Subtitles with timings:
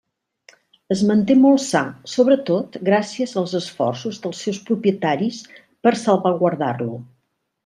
[0.93, 1.81] Es manté molt sa,
[2.15, 6.99] sobretot gràcies als esforços dels seus propietaris per salvaguardar-lo.